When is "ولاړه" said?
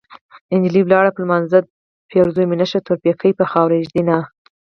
0.83-1.09